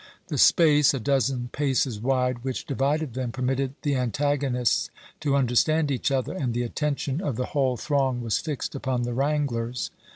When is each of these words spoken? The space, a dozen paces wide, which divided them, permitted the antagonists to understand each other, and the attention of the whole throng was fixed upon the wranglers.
The 0.29 0.39
space, 0.39 0.95
a 0.95 0.99
dozen 0.99 1.49
paces 1.51 2.01
wide, 2.01 2.43
which 2.43 2.65
divided 2.65 3.13
them, 3.13 3.31
permitted 3.31 3.75
the 3.83 3.97
antagonists 3.97 4.89
to 5.19 5.35
understand 5.35 5.91
each 5.91 6.09
other, 6.09 6.33
and 6.35 6.55
the 6.55 6.63
attention 6.63 7.21
of 7.21 7.35
the 7.35 7.45
whole 7.53 7.77
throng 7.77 8.19
was 8.19 8.39
fixed 8.39 8.73
upon 8.73 9.03
the 9.03 9.13
wranglers. 9.13 9.91